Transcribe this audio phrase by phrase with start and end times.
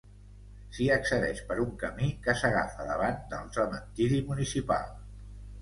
[0.77, 4.91] S'hi accedeix per un camí que s'agafa davant del cementiri municipal.